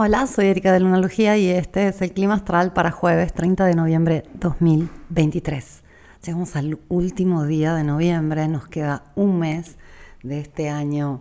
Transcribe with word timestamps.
Hola, 0.00 0.28
soy 0.28 0.46
Erika 0.46 0.72
de 0.72 0.78
Lunalogía 0.78 1.36
y 1.38 1.48
este 1.48 1.88
es 1.88 2.00
el 2.02 2.12
clima 2.12 2.34
astral 2.34 2.72
para 2.72 2.92
jueves 2.92 3.32
30 3.32 3.64
de 3.64 3.74
noviembre 3.74 4.22
2023. 4.34 5.82
Llegamos 6.24 6.54
al 6.54 6.78
último 6.86 7.44
día 7.46 7.74
de 7.74 7.82
noviembre, 7.82 8.46
nos 8.46 8.68
queda 8.68 9.02
un 9.16 9.40
mes 9.40 9.76
de 10.22 10.38
este 10.38 10.68
año 10.68 11.20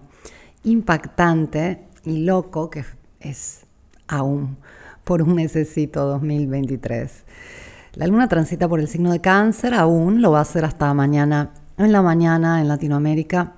impactante 0.63 1.87
y 2.03 2.19
loco 2.19 2.69
que 2.69 2.85
es 3.19 3.65
aún 4.07 4.57
por 5.03 5.23
un 5.23 5.33
mesecito 5.33 6.05
2023. 6.05 7.25
La 7.93 8.05
luna 8.05 8.27
transita 8.27 8.69
por 8.69 8.79
el 8.79 8.87
signo 8.87 9.11
de 9.11 9.21
cáncer, 9.21 9.73
aún 9.73 10.21
lo 10.21 10.29
va 10.33 10.37
a 10.37 10.43
hacer 10.43 10.65
hasta 10.65 10.93
mañana 10.93 11.49
en 11.79 11.91
la 11.91 12.03
mañana 12.03 12.61
en 12.61 12.67
Latinoamérica 12.67 13.53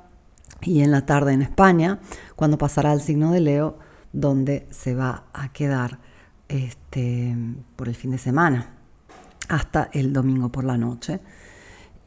y 0.62 0.82
en 0.82 0.92
la 0.92 1.06
tarde 1.06 1.34
en 1.34 1.42
España, 1.42 2.00
cuando 2.38 2.58
pasará 2.58 2.94
al 2.94 3.02
signo 3.02 3.34
de 3.34 3.42
Leo 3.42 3.89
donde 4.14 4.68
se 4.72 4.96
va 4.96 5.26
a 5.34 5.52
quedar 5.52 6.00
este, 6.48 7.36
por 7.76 7.88
el 7.88 7.96
fin 7.96 8.12
de 8.12 8.18
semana 8.18 8.74
hasta 9.48 9.90
el 9.94 10.14
domingo 10.14 10.50
por 10.50 10.64
la 10.64 10.78
noche 10.78 11.20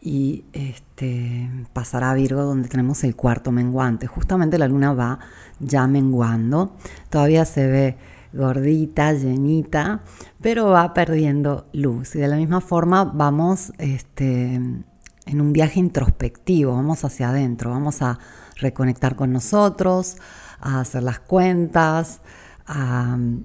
y 0.00 0.44
este, 0.52 1.48
pasará 1.72 2.10
a 2.10 2.14
Virgo 2.14 2.42
donde 2.42 2.68
tenemos 2.68 3.04
el 3.04 3.14
cuarto 3.14 3.52
menguante. 3.52 4.08
Justamente 4.08 4.58
la 4.58 4.66
luna 4.66 4.92
va 4.92 5.20
ya 5.60 5.86
menguando, 5.86 6.76
todavía 7.08 7.44
se 7.44 7.66
ve 7.68 7.96
gordita, 8.32 9.12
llenita, 9.12 10.02
pero 10.40 10.66
va 10.70 10.92
perdiendo 10.92 11.68
luz. 11.72 12.16
Y 12.16 12.18
de 12.18 12.28
la 12.28 12.36
misma 12.36 12.60
forma 12.60 13.04
vamos 13.04 13.72
este, 13.78 14.54
en 14.54 15.40
un 15.40 15.52
viaje 15.52 15.78
introspectivo, 15.78 16.74
vamos 16.74 17.04
hacia 17.04 17.28
adentro, 17.28 17.70
vamos 17.70 18.02
a 18.02 18.18
reconectar 18.56 19.14
con 19.14 19.32
nosotros, 19.32 20.16
a 20.62 20.80
hacer 20.80 21.02
las 21.02 21.18
cuentas, 21.18 22.20
a 22.66 23.16
mm, 23.16 23.44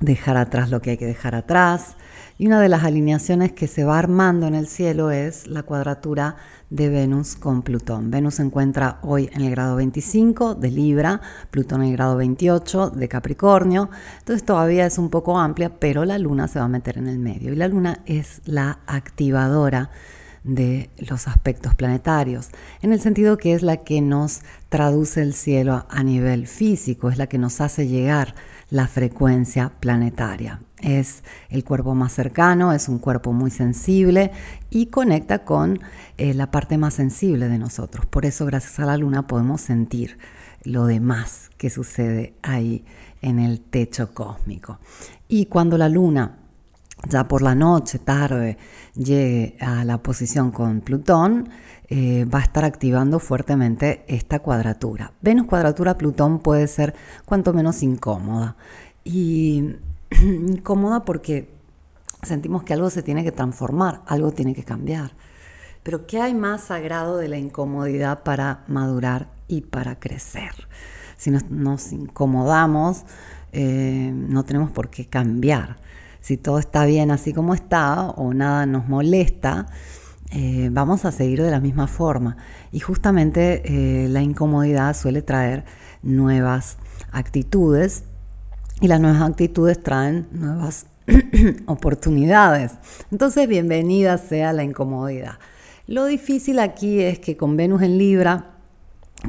dejar 0.00 0.36
atrás 0.36 0.70
lo 0.70 0.80
que 0.80 0.90
hay 0.90 0.96
que 0.96 1.06
dejar 1.06 1.34
atrás. 1.34 1.96
Y 2.38 2.46
una 2.46 2.60
de 2.60 2.70
las 2.70 2.84
alineaciones 2.84 3.52
que 3.52 3.66
se 3.66 3.84
va 3.84 3.98
armando 3.98 4.46
en 4.46 4.54
el 4.54 4.66
cielo 4.66 5.10
es 5.10 5.46
la 5.46 5.62
cuadratura 5.62 6.36
de 6.70 6.88
Venus 6.88 7.36
con 7.36 7.60
Plutón. 7.60 8.10
Venus 8.10 8.36
se 8.36 8.42
encuentra 8.42 8.98
hoy 9.02 9.28
en 9.34 9.42
el 9.42 9.50
grado 9.50 9.76
25 9.76 10.54
de 10.54 10.70
Libra, 10.70 11.20
Plutón 11.50 11.82
en 11.82 11.88
el 11.88 11.96
grado 11.96 12.16
28 12.16 12.90
de 12.90 13.08
Capricornio. 13.08 13.90
Entonces 14.20 14.44
todavía 14.44 14.86
es 14.86 14.96
un 14.96 15.10
poco 15.10 15.38
amplia, 15.38 15.78
pero 15.78 16.06
la 16.06 16.16
luna 16.16 16.48
se 16.48 16.60
va 16.60 16.64
a 16.64 16.68
meter 16.68 16.96
en 16.96 17.08
el 17.08 17.18
medio. 17.18 17.52
Y 17.52 17.56
la 17.56 17.68
luna 17.68 18.00
es 18.06 18.40
la 18.46 18.78
activadora 18.86 19.90
de 20.44 20.90
los 20.98 21.28
aspectos 21.28 21.74
planetarios, 21.74 22.48
en 22.82 22.92
el 22.92 23.00
sentido 23.00 23.36
que 23.36 23.52
es 23.54 23.62
la 23.62 23.78
que 23.78 24.00
nos 24.00 24.40
traduce 24.68 25.22
el 25.22 25.34
cielo 25.34 25.84
a 25.88 26.02
nivel 26.02 26.46
físico, 26.46 27.10
es 27.10 27.18
la 27.18 27.26
que 27.26 27.38
nos 27.38 27.60
hace 27.60 27.86
llegar 27.86 28.34
la 28.70 28.86
frecuencia 28.86 29.72
planetaria. 29.80 30.60
Es 30.80 31.22
el 31.50 31.64
cuerpo 31.64 31.94
más 31.94 32.12
cercano, 32.12 32.72
es 32.72 32.88
un 32.88 32.98
cuerpo 32.98 33.32
muy 33.32 33.50
sensible 33.50 34.30
y 34.70 34.86
conecta 34.86 35.44
con 35.44 35.80
eh, 36.16 36.32
la 36.32 36.50
parte 36.50 36.78
más 36.78 36.94
sensible 36.94 37.48
de 37.48 37.58
nosotros. 37.58 38.06
Por 38.06 38.24
eso, 38.24 38.46
gracias 38.46 38.78
a 38.80 38.86
la 38.86 38.96
luna, 38.96 39.26
podemos 39.26 39.60
sentir 39.60 40.18
lo 40.62 40.86
demás 40.86 41.50
que 41.58 41.70
sucede 41.70 42.34
ahí 42.42 42.84
en 43.22 43.38
el 43.38 43.60
techo 43.60 44.14
cósmico. 44.14 44.78
Y 45.28 45.46
cuando 45.46 45.76
la 45.76 45.88
luna 45.88 46.39
ya 47.08 47.24
por 47.24 47.42
la 47.42 47.54
noche, 47.54 47.98
tarde, 47.98 48.58
llegue 48.94 49.56
a 49.60 49.84
la 49.84 49.98
posición 50.02 50.50
con 50.50 50.80
Plutón, 50.80 51.48
eh, 51.88 52.24
va 52.24 52.40
a 52.40 52.42
estar 52.42 52.64
activando 52.64 53.18
fuertemente 53.18 54.04
esta 54.06 54.40
cuadratura. 54.40 55.12
Venus 55.20 55.46
cuadratura 55.46 55.96
Plutón 55.96 56.40
puede 56.40 56.66
ser 56.68 56.94
cuanto 57.24 57.52
menos 57.52 57.82
incómoda. 57.82 58.56
Y 59.02 59.76
incómoda 60.22 61.04
porque 61.04 61.50
sentimos 62.22 62.62
que 62.64 62.74
algo 62.74 62.90
se 62.90 63.02
tiene 63.02 63.24
que 63.24 63.32
transformar, 63.32 64.02
algo 64.06 64.32
tiene 64.32 64.54
que 64.54 64.62
cambiar. 64.62 65.12
Pero 65.82 66.06
¿qué 66.06 66.20
hay 66.20 66.34
más 66.34 66.64
sagrado 66.64 67.16
de 67.16 67.28
la 67.28 67.38
incomodidad 67.38 68.22
para 68.22 68.64
madurar 68.68 69.30
y 69.48 69.62
para 69.62 69.98
crecer? 69.98 70.68
Si 71.16 71.30
nos, 71.30 71.92
incomodamos, 71.92 73.04
eh, 73.52 74.12
no 74.14 74.44
tenemos 74.44 74.70
por 74.70 74.90
qué 74.90 75.06
cambiar 75.06 75.78
si 76.20 76.36
todo 76.36 76.58
está 76.58 76.84
bien 76.84 77.10
así 77.10 77.32
como 77.32 77.54
está 77.54 78.10
o 78.10 78.34
nada 78.34 78.66
nos 78.66 78.88
molesta, 78.88 79.66
eh, 80.32 80.68
vamos 80.70 81.04
a 81.04 81.12
seguir 81.12 81.42
de 81.42 81.50
la 81.50 81.60
misma 81.60 81.86
forma. 81.86 82.36
Y 82.72 82.80
justamente 82.80 83.62
eh, 83.64 84.08
la 84.08 84.22
incomodidad 84.22 84.96
suele 84.96 85.22
traer 85.22 85.64
nuevas 86.02 86.76
actitudes 87.12 88.04
y 88.80 88.88
las 88.88 89.00
nuevas 89.00 89.22
actitudes 89.22 89.82
traen 89.82 90.28
nuevas 90.32 90.86
oportunidades. 91.66 92.72
Entonces, 93.10 93.48
bienvenida 93.48 94.18
sea 94.18 94.52
la 94.52 94.62
incomodidad. 94.62 95.38
Lo 95.86 96.06
difícil 96.06 96.60
aquí 96.60 97.00
es 97.00 97.18
que 97.18 97.36
con 97.36 97.56
Venus 97.56 97.82
en 97.82 97.98
Libra 97.98 98.54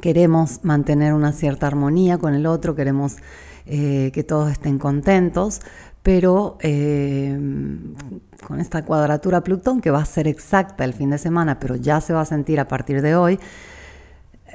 queremos 0.02 0.64
mantener 0.64 1.14
una 1.14 1.34
cierta 1.34 1.68
armonía 1.68 2.18
con 2.20 2.36
el 2.36 2.46
otro, 2.46 2.76
queremos 2.76 3.18
eh, 3.66 4.12
que 4.14 4.24
todos 4.24 4.52
estén 4.52 4.78
contentos, 4.78 5.62
pero 6.04 6.58
eh, 6.62 7.38
con 8.46 8.60
esta 8.60 8.84
cuadratura 8.84 9.42
Plutón, 9.42 9.82
que 9.82 9.92
va 9.92 10.02
a 10.02 10.06
ser 10.06 10.28
exacta 10.28 10.84
el 10.84 10.94
fin 10.94 11.12
de 11.12 11.18
semana, 11.18 11.60
pero 11.60 11.76
ya 11.76 12.02
se 12.02 12.14
va 12.14 12.22
a 12.22 12.26
sentir 12.26 12.60
a 12.60 12.68
partir 12.68 13.02
de 13.02 13.16
hoy, 13.16 13.40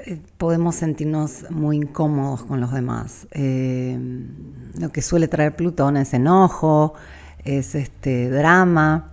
eh, 0.05 0.21
podemos 0.39 0.75
sentirnos 0.75 1.51
muy 1.51 1.77
incómodos 1.77 2.43
con 2.43 2.61
los 2.61 2.73
demás. 2.73 3.29
Eh, 3.31 3.99
lo 4.79 4.91
que 4.91 5.03
suele 5.03 5.29
traer 5.29 5.55
Plutón 5.55 5.97
es 5.97 6.13
enojo, 6.15 6.95
es 7.45 7.75
este 7.75 8.29
drama, 8.29 9.13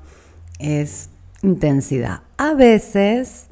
es 0.59 1.09
intensidad. 1.43 2.22
A 2.38 2.53
veces 2.55 3.47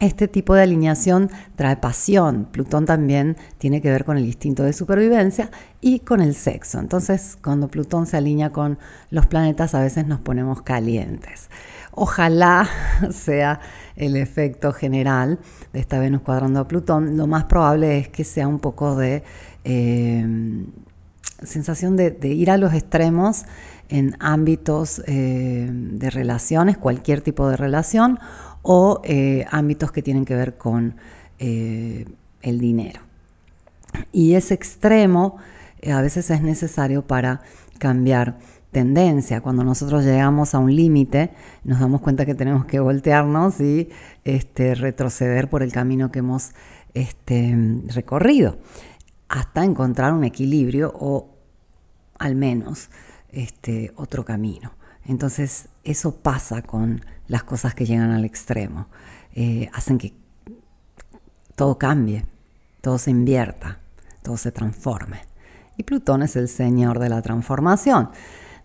este 0.00 0.28
tipo 0.28 0.54
de 0.54 0.62
alineación 0.62 1.30
trae 1.56 1.76
pasión. 1.76 2.48
Plutón 2.50 2.86
también 2.86 3.36
tiene 3.58 3.80
que 3.80 3.90
ver 3.90 4.04
con 4.04 4.16
el 4.16 4.24
instinto 4.24 4.62
de 4.62 4.72
supervivencia 4.72 5.50
y 5.80 6.00
con 6.00 6.22
el 6.22 6.34
sexo. 6.34 6.80
Entonces, 6.80 7.36
cuando 7.42 7.68
Plutón 7.68 8.06
se 8.06 8.16
alinea 8.16 8.50
con 8.50 8.78
los 9.10 9.26
planetas, 9.26 9.74
a 9.74 9.80
veces 9.80 10.06
nos 10.06 10.20
ponemos 10.20 10.62
calientes. 10.62 11.50
Ojalá 11.92 12.68
sea 13.12 13.60
el 13.94 14.16
efecto 14.16 14.72
general 14.72 15.38
de 15.72 15.80
esta 15.80 15.98
Venus 15.98 16.22
cuadrando 16.22 16.60
a 16.60 16.68
Plutón. 16.68 17.16
Lo 17.18 17.26
más 17.26 17.44
probable 17.44 17.98
es 17.98 18.08
que 18.08 18.24
sea 18.24 18.48
un 18.48 18.58
poco 18.58 18.96
de 18.96 19.22
eh, 19.64 20.24
sensación 21.42 21.96
de, 21.96 22.16
ir 22.28 22.50
a 22.50 22.56
los 22.56 22.72
extremos 22.72 23.44
en 23.88 24.16
ámbitos 24.20 25.02
eh, 25.06 25.68
de 25.70 26.10
relaciones, 26.10 26.78
cualquier 26.78 27.22
tipo 27.22 27.48
de 27.48 27.56
relación, 27.56 28.18
o 28.62 29.00
eh, 29.04 29.46
ámbitos 29.50 29.92
que 29.92 30.02
tienen 30.02 30.24
que 30.24 30.34
ver 30.34 30.56
con 30.56 30.96
eh, 31.38 32.06
el 32.42 32.58
dinero. 32.58 33.00
Y 34.12 34.34
ese 34.34 34.54
extremo 34.54 35.38
eh, 35.80 35.92
a 35.92 36.00
veces 36.02 36.30
es 36.30 36.42
necesario 36.42 37.06
para 37.06 37.42
cambiar 37.78 38.38
tendencia. 38.70 39.40
Cuando 39.40 39.64
nosotros 39.64 40.04
llegamos 40.04 40.54
a 40.54 40.58
un 40.58 40.74
límite, 40.74 41.30
nos 41.64 41.80
damos 41.80 42.00
cuenta 42.00 42.26
que 42.26 42.34
tenemos 42.34 42.66
que 42.66 42.80
voltearnos 42.80 43.60
y 43.60 43.88
este, 44.24 44.74
retroceder 44.74 45.48
por 45.48 45.62
el 45.62 45.72
camino 45.72 46.12
que 46.12 46.20
hemos 46.20 46.50
este, 46.94 47.56
recorrido, 47.86 48.58
hasta 49.28 49.64
encontrar 49.64 50.12
un 50.12 50.24
equilibrio 50.24 50.92
o 50.94 51.30
al 52.18 52.34
menos 52.34 52.90
este, 53.30 53.92
otro 53.96 54.24
camino. 54.24 54.72
Entonces 55.06 55.68
eso 55.84 56.16
pasa 56.16 56.62
con 56.62 57.04
las 57.26 57.44
cosas 57.44 57.74
que 57.74 57.86
llegan 57.86 58.10
al 58.10 58.24
extremo. 58.24 58.86
Eh, 59.34 59.70
hacen 59.72 59.98
que 59.98 60.14
todo 61.56 61.78
cambie, 61.78 62.26
todo 62.80 62.98
se 62.98 63.10
invierta, 63.10 63.78
todo 64.22 64.36
se 64.36 64.52
transforme. 64.52 65.20
Y 65.76 65.82
Plutón 65.82 66.22
es 66.22 66.36
el 66.36 66.48
señor 66.48 66.98
de 66.98 67.08
la 67.08 67.22
transformación. 67.22 68.10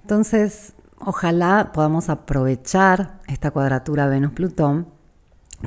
Entonces, 0.02 0.74
ojalá 1.00 1.72
podamos 1.74 2.10
aprovechar 2.10 3.22
esta 3.28 3.52
cuadratura 3.52 4.08
Venus-Plutón 4.08 4.88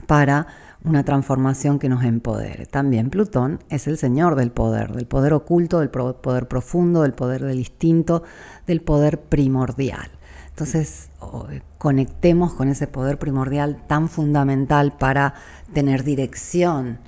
para 0.06 0.46
una 0.84 1.04
transformación 1.04 1.78
que 1.78 1.88
nos 1.88 2.04
empodere. 2.04 2.66
También 2.66 3.10
Plutón 3.10 3.60
es 3.68 3.86
el 3.86 3.98
señor 3.98 4.36
del 4.36 4.50
poder, 4.50 4.92
del 4.92 5.06
poder 5.06 5.32
oculto, 5.32 5.80
del 5.80 5.90
poder 5.90 6.48
profundo, 6.48 7.02
del 7.02 7.14
poder 7.14 7.44
del 7.44 7.58
instinto, 7.58 8.22
del 8.66 8.80
poder 8.80 9.20
primordial. 9.20 10.17
Entonces, 10.58 11.10
conectemos 11.78 12.52
con 12.52 12.68
ese 12.68 12.88
poder 12.88 13.16
primordial 13.20 13.80
tan 13.86 14.08
fundamental 14.08 14.92
para 14.98 15.34
tener 15.72 16.02
dirección, 16.02 16.98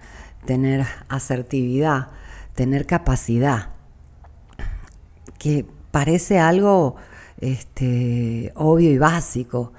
tener 0.46 0.86
asertividad, 1.08 2.10
tener 2.54 2.86
capacidad, 2.86 3.70
que 5.40 5.66
parece 5.90 6.38
algo 6.38 6.94
este, 7.38 8.52
obvio 8.54 8.92
y 8.92 8.98
básico, 8.98 9.72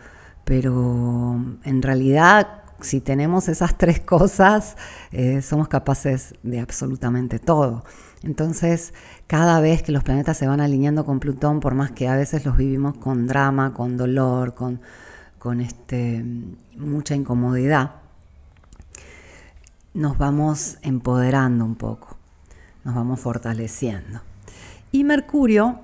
pero 0.44 1.40
en 1.64 1.82
realidad 1.82 2.64
si 2.82 3.00
tenemos 3.00 3.48
esas 3.48 3.78
tres 3.78 4.02
cosas, 4.02 4.76
eh, 5.14 5.42
somos 5.42 5.70
capaces 5.70 6.36
de 6.44 6.60
absolutamente 6.60 7.40
todo. 7.40 7.86
Entonces, 8.24 8.94
cada 9.26 9.60
vez 9.62 9.82
que 9.82 9.92
los 9.92 10.04
planetas 10.04 10.38
se 10.38 10.48
van 10.48 10.62
alineando 10.62 11.06
con 11.06 11.20
Plutón, 11.20 11.60
por 11.60 11.74
más 11.74 11.92
que 11.92 12.08
a 12.08 12.16
veces 12.16 12.46
los 12.46 12.56
vivimos 12.56 12.98
con 12.98 13.26
drama, 13.26 13.74
con 13.74 13.98
dolor, 13.98 14.54
con, 14.54 15.62
este, 15.62 16.24
mucha 16.78 17.16
incomodidad, 17.16 17.96
nos 19.94 20.18
vamos 20.18 20.78
empoderando 20.84 21.66
un 21.66 21.76
poco, 21.76 22.16
nos 22.84 22.94
vamos 22.94 23.20
fortaleciendo. 23.20 24.22
Y 24.92 25.04
Mercurio 25.04 25.80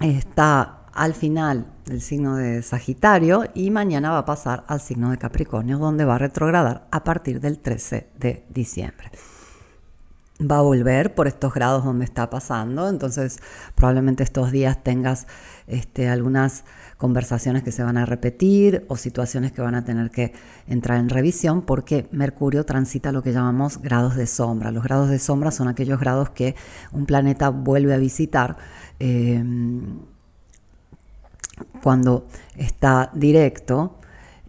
está 0.00 0.80
al 0.92 1.14
final 1.14 1.66
del 1.86 2.02
signo 2.02 2.36
de 2.36 2.62
Sagitario 2.62 3.44
y 3.54 3.70
mañana 3.70 4.10
va 4.10 4.18
a 4.18 4.24
pasar 4.26 4.64
al 4.66 4.80
signo 4.80 5.10
de 5.10 5.16
Capricornio, 5.16 5.78
donde 5.78 6.04
va 6.04 6.16
a 6.16 6.18
retrogradar 6.18 6.86
a 6.90 7.04
partir 7.04 7.40
del 7.40 7.58
13 7.58 8.08
de 8.18 8.44
diciembre 8.50 9.10
va 10.40 10.58
a 10.58 10.62
volver 10.62 11.14
por 11.14 11.26
estos 11.26 11.52
grados 11.52 11.84
donde 11.84 12.04
está 12.04 12.30
pasando, 12.30 12.88
entonces 12.88 13.38
probablemente 13.74 14.22
estos 14.22 14.52
días 14.52 14.82
tengas 14.82 15.26
este, 15.66 16.08
algunas 16.08 16.64
conversaciones 16.96 17.62
que 17.62 17.72
se 17.72 17.82
van 17.82 17.96
a 17.96 18.06
repetir 18.06 18.84
o 18.88 18.96
situaciones 18.96 19.52
que 19.52 19.62
van 19.62 19.74
a 19.74 19.84
tener 19.84 20.10
que 20.10 20.32
entrar 20.66 20.98
en 20.98 21.08
revisión 21.08 21.62
porque 21.62 22.08
Mercurio 22.12 22.64
transita 22.64 23.12
lo 23.12 23.22
que 23.22 23.32
llamamos 23.32 23.80
grados 23.82 24.16
de 24.16 24.26
sombra. 24.26 24.70
Los 24.70 24.84
grados 24.84 25.08
de 25.08 25.18
sombra 25.18 25.50
son 25.50 25.68
aquellos 25.68 25.98
grados 25.98 26.30
que 26.30 26.54
un 26.92 27.06
planeta 27.06 27.50
vuelve 27.50 27.94
a 27.94 27.98
visitar 27.98 28.56
em, 28.98 30.00
cuando 31.82 32.26
está 32.56 33.10
directo 33.14 33.98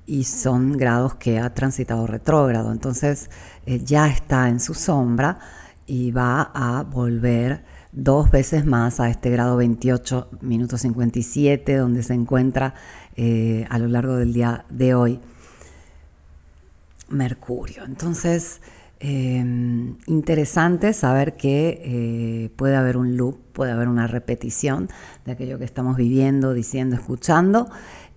y 0.05 0.23
son 0.23 0.73
grados 0.73 1.15
que 1.15 1.39
ha 1.39 1.53
transitado 1.53 2.07
retrógrado. 2.07 2.71
Entonces 2.71 3.29
eh, 3.67 3.79
ya 3.83 4.07
está 4.07 4.49
en 4.49 4.59
su 4.59 4.73
sombra 4.73 5.39
y 5.89 6.11
va 6.11 6.51
a 6.53 6.83
volver 6.83 7.63
dos 7.91 8.29
veces 8.29 8.63
más 8.63 8.99
a 8.99 9.09
este 9.09 9.31
grado 9.31 9.57
28 9.57 10.29
minutos 10.41 10.81
57 10.81 11.75
donde 11.75 12.03
se 12.03 12.13
encuentra 12.13 12.75
eh, 13.15 13.65
a 13.69 13.79
lo 13.79 13.87
largo 13.87 14.15
del 14.15 14.31
día 14.31 14.65
de 14.69 14.93
hoy 14.93 15.19
Mercurio. 17.09 17.85
Entonces, 17.85 18.61
em, 18.99 19.97
interesante 20.05 20.93
saber 20.93 21.35
que 21.35 21.81
eh, 21.83 22.49
puede 22.55 22.75
haber 22.75 22.95
un 22.95 23.17
loop, 23.17 23.39
puede 23.51 23.71
haber 23.71 23.87
una 23.87 24.05
repetición 24.05 24.89
de 25.25 25.31
aquello 25.31 25.57
que 25.57 25.65
estamos 25.65 25.97
viviendo, 25.97 26.53
diciendo, 26.53 26.95
escuchando. 26.97 27.67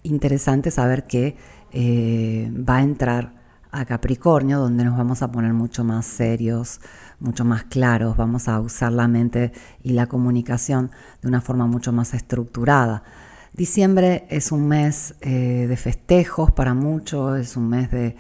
Interesante 0.03 0.71
saber 0.71 1.05
que 1.05 1.37
eh, 1.73 2.53
va 2.53 2.77
a 2.77 2.83
entrar 2.83 3.42
a 3.73 3.87
Capricornio, 3.87 4.59
donde 4.59 4.85
nos 4.85 4.97
vamos 4.99 5.23
a 5.23 5.33
poner 5.33 5.55
mucho 5.55 5.83
más 5.83 6.05
serios, 6.05 6.81
mucho 7.19 7.45
más 7.45 7.65
claros, 7.65 8.17
vamos 8.19 8.47
a 8.47 8.61
usar 8.61 8.93
la 8.93 9.09
mente 9.09 9.53
y 9.83 9.93
la 9.93 10.07
comunicación 10.07 10.91
de 11.23 11.29
una 11.29 11.41
forma 11.41 11.67
mucho 11.67 11.91
más 11.91 12.13
estructurada. 12.13 13.03
Diciembre 13.55 14.27
es 14.29 14.53
un 14.53 14.69
mes 14.69 15.15
eh, 15.23 15.67
de 15.69 15.77
festejos 15.77 16.53
para 16.53 16.75
muchos, 16.75 17.39
es 17.39 17.57
un 17.57 17.69
mes 17.69 17.91
de, 17.91 18.17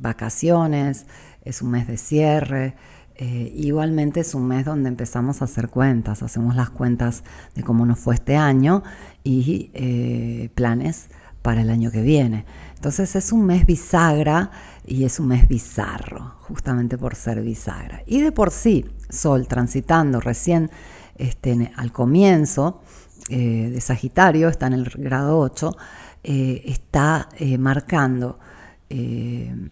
vacaciones, 0.00 1.06
es 1.44 1.60
un 1.62 1.70
mes 1.70 1.88
de 1.88 1.96
cierre. 1.96 2.74
Eh, 3.16 3.52
igualmente 3.56 4.20
es 4.20 4.34
un 4.34 4.46
mes 4.46 4.64
donde 4.64 4.88
empezamos 4.88 5.42
a 5.42 5.46
hacer 5.46 5.68
cuentas, 5.68 6.22
hacemos 6.22 6.54
las 6.54 6.70
cuentas 6.70 7.24
de 7.54 7.62
cómo 7.62 7.84
nos 7.84 7.98
fue 7.98 8.14
este 8.14 8.36
año 8.36 8.82
y 9.24 9.70
eh, 9.74 10.50
planes 10.54 11.08
para 11.42 11.60
el 11.60 11.70
año 11.70 11.90
que 11.90 12.02
viene. 12.02 12.44
Entonces 12.76 13.14
es 13.14 13.32
un 13.32 13.44
mes 13.44 13.66
bisagra 13.66 14.50
y 14.86 15.04
es 15.04 15.20
un 15.20 15.28
mes 15.28 15.46
bizarro, 15.46 16.36
justamente 16.40 16.98
por 16.98 17.14
ser 17.14 17.42
bisagra. 17.42 18.02
Y 18.06 18.20
de 18.20 18.32
por 18.32 18.50
sí, 18.50 18.86
Sol 19.08 19.46
transitando 19.46 20.20
recién 20.20 20.70
este, 21.16 21.72
al 21.76 21.92
comienzo 21.92 22.80
eh, 23.28 23.70
de 23.72 23.80
Sagitario, 23.80 24.48
está 24.48 24.66
en 24.66 24.72
el 24.72 24.84
grado 24.84 25.38
8, 25.38 25.76
eh, 26.24 26.62
está 26.64 27.28
eh, 27.38 27.58
marcando 27.58 28.38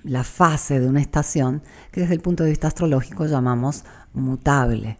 la 0.02 0.24
fase 0.24 0.80
de 0.80 0.88
una 0.88 1.02
estación 1.02 1.62
que 1.92 2.00
desde 2.00 2.14
el 2.14 2.22
punto 2.22 2.42
de 2.42 2.48
vista 2.48 2.68
astrológico 2.68 3.26
llamamos 3.26 3.84
mutable, 4.14 4.96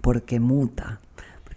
porque 0.00 0.40
muta, 0.40 1.00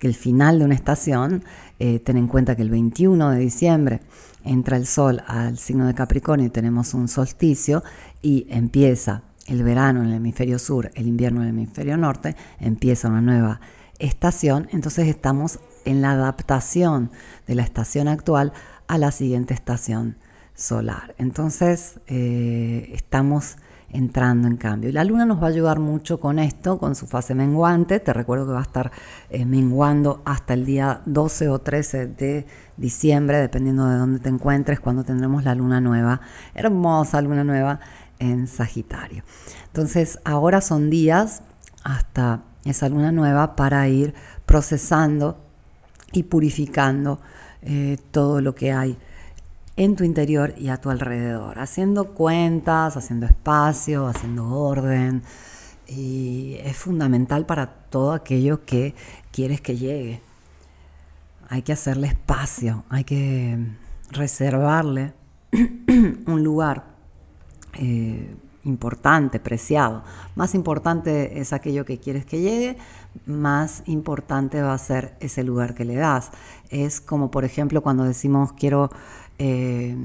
porque 0.02 0.08
el 0.08 0.16
final 0.16 0.58
de 0.58 0.66
una 0.66 0.74
estación 0.74 1.44
eh, 1.78 2.00
ten 2.00 2.18
en 2.18 2.28
cuenta 2.28 2.56
que 2.56 2.64
el 2.64 2.72
21 2.72 3.30
de 3.30 3.38
diciembre 3.38 4.02
entra 4.44 4.76
el 4.76 4.88
sol 4.88 5.22
al 5.28 5.60
signo 5.60 5.86
de 5.86 5.94
Capricornio 5.94 6.48
y 6.48 6.50
tenemos 6.50 6.96
un 6.96 7.08
solsticio 7.08 7.84
y 8.20 8.48
empieza 8.50 9.22
el 9.46 9.62
verano 9.62 10.02
en 10.02 10.08
el 10.08 10.16
hemisferio 10.16 10.58
sur, 10.58 10.90
el 10.96 11.08
invierno 11.08 11.42
en 11.42 11.50
el 11.50 11.54
hemisferio 11.54 11.98
norte, 11.98 12.36
empieza 12.60 13.10
una 13.10 13.22
nueva 13.22 13.62
estación, 14.00 14.68
entonces 14.72 15.08
estamos 15.08 15.60
en 15.86 16.02
la 16.02 16.14
adaptación 16.14 17.12
de 17.46 17.54
la 17.54 17.62
estación 17.62 18.08
actual 18.08 18.54
a 18.88 18.98
la 18.98 19.12
siguiente 19.12 19.54
estación 19.54 20.18
solar. 20.56 21.14
Entonces 21.20 22.00
eh, 22.08 22.90
estamos 22.96 23.58
entrando 23.94 24.48
en 24.48 24.58
cambio. 24.58 24.90
Y 24.90 24.94
la 24.94 25.04
luna 25.04 25.26
nos 25.26 25.42
va 25.42 25.48
a 25.48 25.50
ayudar 25.50 25.80
mucho 25.80 26.20
con 26.20 26.40
esto, 26.40 26.78
con 26.80 26.96
su 26.96 27.08
fase 27.08 27.36
menguante. 27.36 28.00
Te 28.00 28.14
recuerdo 28.14 28.48
que 28.48 28.54
va 28.54 28.60
a 28.60 28.64
estar 28.64 28.92
eh, 29.30 29.46
menguando 29.46 30.22
hasta 30.26 30.54
el 30.54 30.66
día 30.66 31.02
12 31.06 31.50
o 31.50 31.60
13 31.60 32.08
de 32.08 32.46
diciembre, 32.78 33.38
dependiendo 33.38 33.88
de 33.88 33.98
dónde 33.98 34.20
te 34.20 34.30
encuentres, 34.30 34.80
cuando 34.80 35.04
tendremos 35.04 35.44
la 35.44 35.56
luna 35.56 35.82
nueva, 35.82 36.22
hermosa 36.54 37.22
luna 37.22 37.44
nueva 37.44 37.80
en 38.20 38.48
Sagitario. 38.48 39.24
Entonces, 39.68 40.20
ahora 40.24 40.62
son 40.62 40.90
días 40.90 41.44
hasta 41.84 42.44
esa 42.66 42.90
luna 42.90 43.12
nueva 43.12 43.56
para 43.56 43.88
ir 43.88 44.14
procesando 44.46 45.38
y 46.14 46.24
purificando 46.24 47.20
eh, 47.62 47.98
todo 48.12 48.42
lo 48.42 48.56
que 48.56 48.72
hay 48.72 48.98
en 49.76 49.96
tu 49.96 50.04
interior 50.04 50.54
y 50.58 50.70
a 50.70 50.78
tu 50.78 50.90
alrededor, 50.90 51.60
haciendo 51.60 52.14
cuentas, 52.14 52.98
haciendo 52.98 53.26
espacio, 53.26 54.08
haciendo 54.08 54.50
orden. 54.50 55.24
Y 55.88 56.56
es 56.64 56.78
fundamental 56.78 57.46
para 57.46 57.68
todo 57.68 58.14
aquello 58.14 58.66
que 58.66 58.96
quieres 59.32 59.62
que 59.62 59.78
llegue. 59.78 60.22
Hay 61.50 61.64
que 61.64 61.74
hacerle 61.74 62.08
espacio, 62.08 62.86
hay 62.90 63.04
que 63.04 63.58
reservarle 64.10 65.14
un 65.52 66.44
lugar 66.44 66.86
eh, 67.74 68.36
importante, 68.64 69.40
preciado. 69.40 70.04
Más 70.36 70.56
importante 70.56 71.40
es 71.40 71.52
aquello 71.52 71.86
que 71.86 72.00
quieres 72.00 72.26
que 72.26 72.42
llegue, 72.42 72.78
más 73.26 73.84
importante 73.86 74.62
va 74.62 74.74
a 74.74 74.78
ser 74.78 75.16
ese 75.20 75.44
lugar 75.44 75.74
que 75.74 75.86
le 75.86 75.96
das. 75.96 76.32
Es 76.70 77.02
como, 77.02 77.32
por 77.32 77.44
ejemplo, 77.44 77.82
cuando 77.82 78.04
decimos 78.04 78.54
quiero 78.54 78.92
eh, 79.44 79.98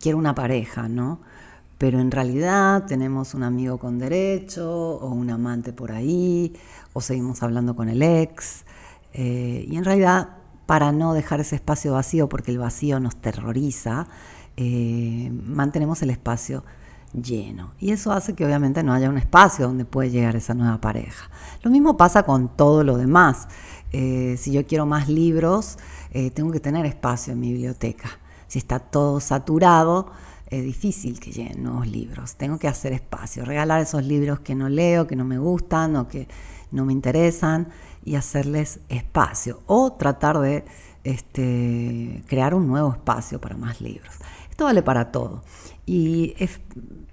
quiero 0.00 0.18
una 0.18 0.36
pareja, 0.36 0.88
¿no? 0.88 1.18
Pero 1.78 1.98
en 1.98 2.12
realidad 2.12 2.86
tenemos 2.86 3.34
un 3.34 3.42
amigo 3.42 3.76
con 3.76 3.98
derecho 3.98 4.70
o 4.70 5.08
un 5.08 5.30
amante 5.30 5.72
por 5.72 5.90
ahí, 5.90 6.54
o 6.92 7.00
seguimos 7.00 7.42
hablando 7.42 7.74
con 7.74 7.88
el 7.88 8.02
ex. 8.02 8.64
Eh, 9.12 9.66
y 9.68 9.76
en 9.76 9.84
realidad, 9.84 10.36
para 10.66 10.92
no 10.92 11.12
dejar 11.12 11.40
ese 11.40 11.56
espacio 11.56 11.94
vacío, 11.94 12.28
porque 12.28 12.52
el 12.52 12.58
vacío 12.58 13.00
nos 13.00 13.16
terroriza, 13.16 14.06
eh, 14.56 15.28
mantenemos 15.44 16.00
el 16.02 16.10
espacio 16.10 16.62
lleno. 17.12 17.72
Y 17.80 17.90
eso 17.90 18.12
hace 18.12 18.34
que 18.34 18.46
obviamente 18.46 18.84
no 18.84 18.92
haya 18.92 19.10
un 19.10 19.18
espacio 19.18 19.66
donde 19.66 19.84
puede 19.84 20.10
llegar 20.10 20.36
esa 20.36 20.54
nueva 20.54 20.80
pareja. 20.80 21.30
Lo 21.64 21.70
mismo 21.72 21.96
pasa 21.96 22.22
con 22.22 22.48
todo 22.56 22.84
lo 22.84 22.96
demás. 22.96 23.48
si 23.90 24.52
yo 24.52 24.64
quiero 24.66 24.86
más 24.86 25.08
libros, 25.08 25.78
tengo 26.34 26.52
que 26.52 26.60
tener 26.60 26.86
espacio 26.86 27.32
en 27.32 27.40
mi 27.40 27.52
biblioteca. 27.52 28.20
Si 28.46 28.58
está 28.58 28.78
todo 28.78 29.20
saturado, 29.20 30.12
es 30.46 30.62
difícil 30.62 31.18
que 31.20 31.32
lleguen 31.32 31.62
nuevos 31.62 31.86
libros. 31.86 32.36
Tengo 32.36 32.58
que 32.58 32.68
hacer 32.68 32.92
espacio, 32.92 33.44
regalar 33.44 33.80
esos 33.80 34.04
libros 34.04 34.40
que 34.40 34.54
no 34.54 34.68
leo, 34.68 35.06
que 35.06 35.16
no 35.16 35.24
me 35.24 35.38
gustan 35.38 35.96
o 35.96 36.06
que 36.06 36.28
no 36.70 36.84
me 36.84 36.92
interesan 36.92 37.68
y 38.04 38.16
hacerles 38.16 38.80
espacio. 38.88 39.60
O 39.66 39.94
tratar 39.94 40.38
de 40.38 40.64
este, 41.02 42.22
crear 42.28 42.54
un 42.54 42.66
nuevo 42.66 42.92
espacio 42.92 43.40
para 43.40 43.56
más 43.56 43.80
libros. 43.80 44.14
Esto 44.50 44.64
vale 44.64 44.82
para 44.82 45.10
todo. 45.10 45.42
Y 45.86 46.34
es 46.38 46.60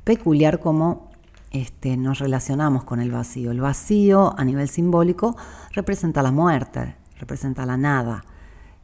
peculiar 0.04 0.60
cómo 0.60 1.10
este, 1.52 1.98
nos 1.98 2.20
relacionamos 2.20 2.84
con 2.84 3.00
el 3.00 3.12
vacío. 3.12 3.52
El 3.52 3.62
vacío 3.62 4.38
a 4.38 4.44
nivel 4.44 4.70
simbólico 4.70 5.36
representa 5.72 6.22
la 6.22 6.32
muerte, 6.32 6.96
representa 7.18 7.66
la 7.66 7.78
nada. 7.78 8.26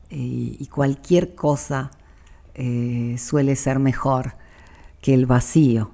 y 0.10 0.66
cualquier 0.68 1.36
cosa 1.36 1.92
eh, 2.58 3.16
suele 3.20 3.56
ser 3.56 3.78
mejor 3.78 4.34
que 5.02 5.14
el 5.14 5.28
vacío, 5.28 5.92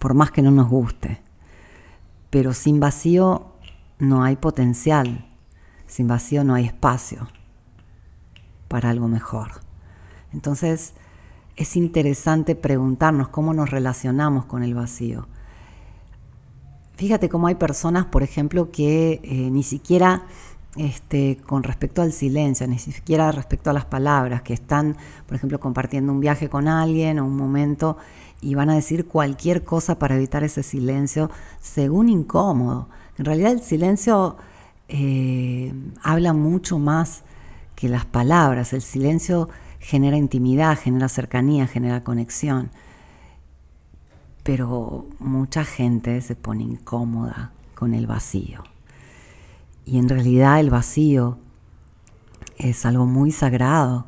por 0.00 0.14
más 0.14 0.30
que 0.30 0.42
no 0.42 0.50
nos 0.50 0.68
guste. 0.68 1.22
Pero 2.30 2.52
sin 2.52 2.80
vacío 2.80 3.52
no 4.00 4.24
hay 4.24 4.34
potencial, 4.36 5.26
sin 5.86 6.08
vacío 6.08 6.42
no 6.42 6.54
hay 6.54 6.66
espacio 6.66 7.28
para 8.66 8.90
algo 8.90 9.06
mejor. 9.06 9.52
Entonces 10.32 10.94
es 11.54 11.76
interesante 11.76 12.56
preguntarnos 12.56 13.28
cómo 13.28 13.54
nos 13.54 13.70
relacionamos 13.70 14.46
con 14.46 14.64
el 14.64 14.74
vacío. 14.74 15.28
fíjate 16.96 17.28
cómo 17.28 17.46
hay 17.46 17.54
personas, 17.54 18.06
por 18.06 18.22
ejemplo, 18.22 18.70
que 18.72 19.20
eh, 19.22 19.50
ni 19.50 19.62
siquiera 19.62 20.26
este, 20.76 21.38
con 21.46 21.62
respecto 21.62 22.02
al 22.02 22.12
silencio, 22.12 22.66
ni 22.66 22.78
siquiera 22.78 23.30
respecto 23.32 23.70
a 23.70 23.72
las 23.72 23.84
palabras, 23.84 24.42
que 24.42 24.54
están, 24.54 24.96
por 25.26 25.36
ejemplo, 25.36 25.60
compartiendo 25.60 26.12
un 26.12 26.20
viaje 26.20 26.48
con 26.48 26.68
alguien 26.68 27.18
o 27.18 27.26
un 27.26 27.36
momento 27.36 27.96
y 28.40 28.54
van 28.54 28.70
a 28.70 28.74
decir 28.74 29.06
cualquier 29.06 29.64
cosa 29.64 29.98
para 29.98 30.16
evitar 30.16 30.44
ese 30.44 30.62
silencio, 30.62 31.30
según 31.60 32.08
incómodo. 32.08 32.88
En 33.16 33.24
realidad 33.24 33.52
el 33.52 33.62
silencio 33.62 34.36
eh, 34.88 35.72
habla 36.02 36.32
mucho 36.32 36.78
más 36.78 37.22
que 37.74 37.88
las 37.88 38.04
palabras. 38.04 38.72
El 38.72 38.82
silencio 38.82 39.48
genera 39.80 40.16
intimidad, 40.16 40.78
genera 40.78 41.08
cercanía, 41.08 41.66
genera 41.66 42.04
conexión. 42.04 42.70
Pero 44.42 45.06
mucha 45.20 45.64
gente 45.64 46.20
se 46.20 46.36
pone 46.36 46.64
incómoda 46.64 47.52
con 47.74 47.94
el 47.94 48.06
vacío. 48.06 48.73
Y 49.84 49.98
en 49.98 50.08
realidad 50.08 50.60
el 50.60 50.70
vacío 50.70 51.38
es 52.58 52.86
algo 52.86 53.06
muy 53.06 53.32
sagrado. 53.32 54.06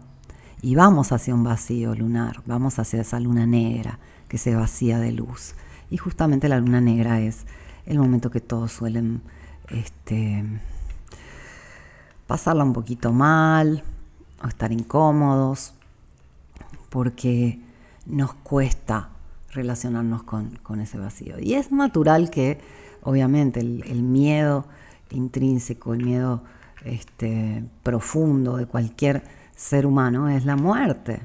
Y 0.63 0.75
vamos 0.75 1.13
hacia 1.13 1.35
un 1.35 1.45
vacío 1.45 1.95
lunar, 1.95 2.43
vamos 2.47 2.79
hacia 2.79 3.03
esa 3.03 3.21
luna 3.21 3.47
negra 3.47 3.99
que 4.29 4.39
se 4.39 4.55
vacía 4.55 4.99
de 4.99 5.13
luz. 5.13 5.55
Y 5.91 5.99
justamente 5.99 6.49
la 6.49 6.59
luna 6.59 6.81
negra 6.81 7.21
es 7.21 7.47
el 7.85 7.99
momento 7.99 8.31
que 8.31 8.41
todos 8.41 8.73
suelen 8.73 9.23
este, 9.69 10.45
pasarla 12.27 12.65
un 12.65 12.73
poquito 12.73 13.13
mal 13.13 13.85
o 14.43 14.49
estar 14.49 14.73
incómodos, 14.73 15.75
porque 16.89 17.61
nos 18.07 18.35
cuesta 18.35 19.11
relacionarnos 19.53 20.23
con, 20.23 20.81
ese 20.81 20.99
vacío. 20.99 21.39
Y 21.39 21.55
es 21.55 21.73
natural 21.73 22.31
que, 22.31 22.59
obviamente, 23.03 23.61
el, 23.61 24.03
miedo 24.03 24.67
intrínseco, 25.11 25.95
el 25.95 26.05
miedo 26.05 26.43
este, 26.85 27.65
profundo 27.83 28.57
de 28.57 28.67
cualquier 28.67 29.23
ser 29.55 29.87
humano 29.87 30.29
es 30.29 30.45
la 30.45 30.57
muerte. 30.57 31.21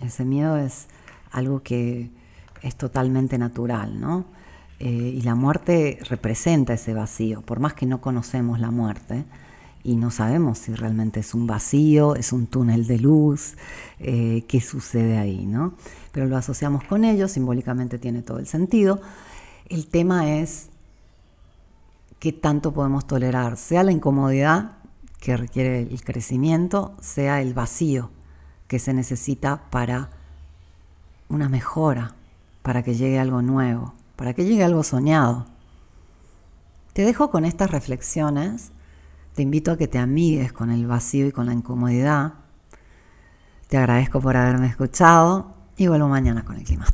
Ese 0.00 0.24
miedo 0.24 0.56
es 0.56 0.86
algo 1.30 1.62
que 1.62 2.10
es 2.62 2.76
totalmente 2.76 3.38
natural, 3.38 4.00
¿no? 4.00 4.24
Eh, 4.80 4.88
y 4.88 5.22
la 5.22 5.34
muerte 5.34 5.98
representa 6.08 6.74
ese 6.74 6.94
vacío, 6.94 7.42
por 7.42 7.60
más 7.60 7.74
que 7.74 7.86
no 7.86 8.00
conocemos 8.00 8.58
la 8.58 8.70
muerte 8.70 9.24
y 9.84 9.96
no 9.96 10.10
sabemos 10.10 10.58
si 10.58 10.74
realmente 10.74 11.20
es 11.20 11.34
un 11.34 11.46
vacío, 11.46 12.16
es 12.16 12.32
un 12.32 12.46
túnel 12.46 12.86
de 12.86 12.98
luz, 12.98 13.56
eh, 14.00 14.44
qué 14.48 14.60
sucede 14.60 15.18
ahí, 15.18 15.46
¿no? 15.46 15.74
Pero 16.10 16.26
lo 16.26 16.36
asociamos 16.36 16.84
con 16.84 17.04
ello, 17.04 17.28
simbólicamente 17.28 17.98
tiene 17.98 18.22
todo 18.22 18.38
el 18.38 18.46
sentido. 18.46 19.00
El 19.68 19.86
tema 19.86 20.38
es 20.38 20.70
qué 22.24 22.32
tanto 22.32 22.72
podemos 22.72 23.06
tolerar, 23.06 23.58
sea 23.58 23.82
la 23.82 23.92
incomodidad 23.92 24.78
que 25.20 25.36
requiere 25.36 25.82
el 25.82 26.02
crecimiento, 26.02 26.94
sea 26.98 27.42
el 27.42 27.52
vacío 27.52 28.08
que 28.66 28.78
se 28.78 28.94
necesita 28.94 29.68
para 29.68 30.08
una 31.28 31.50
mejora, 31.50 32.14
para 32.62 32.82
que 32.82 32.94
llegue 32.94 33.18
algo 33.18 33.42
nuevo, 33.42 33.92
para 34.16 34.32
que 34.32 34.46
llegue 34.46 34.64
algo 34.64 34.82
soñado. 34.84 35.44
Te 36.94 37.02
dejo 37.02 37.30
con 37.30 37.44
estas 37.44 37.70
reflexiones, 37.70 38.70
te 39.34 39.42
invito 39.42 39.72
a 39.72 39.76
que 39.76 39.86
te 39.86 39.98
amigues 39.98 40.50
con 40.50 40.70
el 40.70 40.86
vacío 40.86 41.26
y 41.26 41.32
con 41.32 41.44
la 41.44 41.52
incomodidad. 41.52 42.36
Te 43.68 43.76
agradezco 43.76 44.22
por 44.22 44.34
haberme 44.34 44.68
escuchado 44.68 45.52
y 45.76 45.88
vuelvo 45.88 46.08
mañana 46.08 46.42
con 46.42 46.56
el 46.56 46.64
clima. 46.64 46.86